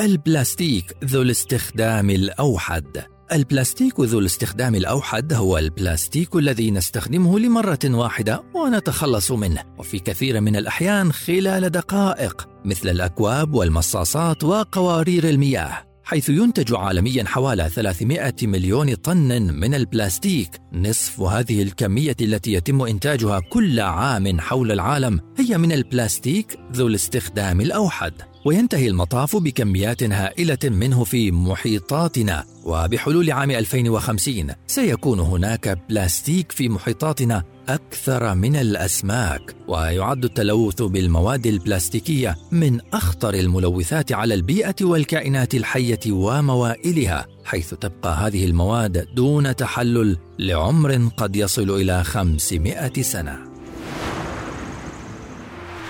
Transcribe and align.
البلاستيك 0.00 0.96
ذو 1.04 1.22
الاستخدام 1.22 2.10
الأوحد. 2.10 3.04
البلاستيك 3.32 4.00
ذو 4.00 4.18
الاستخدام 4.18 4.74
الأوحد 4.74 5.32
هو 5.32 5.58
البلاستيك 5.58 6.36
الذي 6.36 6.70
نستخدمه 6.70 7.38
لمرة 7.38 7.78
واحدة 7.84 8.42
ونتخلص 8.54 9.30
منه 9.30 9.64
وفي 9.78 9.98
كثير 9.98 10.40
من 10.40 10.56
الأحيان 10.56 11.12
خلال 11.12 11.70
دقائق 11.70 12.48
مثل 12.64 12.88
الأكواب 12.88 13.54
والمصاصات 13.54 14.44
وقوارير 14.44 15.28
المياه. 15.28 15.87
حيث 16.08 16.28
ينتج 16.28 16.74
عالميا 16.74 17.24
حوالي 17.24 17.68
300 17.68 18.34
مليون 18.42 18.94
طن 18.94 19.42
من 19.42 19.74
البلاستيك. 19.74 20.48
نصف 20.72 21.20
هذه 21.20 21.62
الكمية 21.62 22.16
التي 22.20 22.52
يتم 22.52 22.82
إنتاجها 22.82 23.40
كل 23.40 23.80
عام 23.80 24.40
حول 24.40 24.72
العالم 24.72 25.20
هي 25.38 25.58
من 25.58 25.72
البلاستيك 25.72 26.58
ذو 26.72 26.86
الاستخدام 26.86 27.60
الأوحد. 27.60 28.12
وينتهي 28.46 28.88
المطاف 28.88 29.36
بكميات 29.36 30.02
هائلة 30.02 30.58
منه 30.64 31.04
في 31.04 31.30
محيطاتنا. 31.30 32.44
وبحلول 32.64 33.30
عام 33.30 33.50
2050 33.50 34.52
سيكون 34.66 35.20
هناك 35.20 35.78
بلاستيك 35.88 36.52
في 36.52 36.68
محيطاتنا. 36.68 37.42
أكثر 37.68 38.34
من 38.34 38.56
الأسماك 38.56 39.56
ويعد 39.68 40.24
التلوث 40.24 40.82
بالمواد 40.82 41.46
البلاستيكية 41.46 42.36
من 42.52 42.80
أخطر 42.94 43.34
الملوثات 43.34 44.12
على 44.12 44.34
البيئة 44.34 44.74
والكائنات 44.82 45.54
الحية 45.54 46.00
وموائلها 46.08 47.26
حيث 47.44 47.74
تبقى 47.74 48.16
هذه 48.16 48.44
المواد 48.44 49.14
دون 49.14 49.56
تحلل 49.56 50.16
لعمر 50.38 51.08
قد 51.16 51.36
يصل 51.36 51.70
إلى 51.70 52.04
500 52.04 53.02
سنة. 53.02 53.38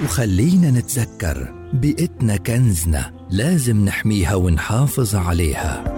وخلينا 0.05 0.71
نتذكر 0.71 1.55
بيئتنا 1.73 2.37
كنزنا 2.37 3.12
لازم 3.31 3.84
نحميها 3.84 4.34
ونحافظ 4.34 5.15
عليها. 5.15 5.98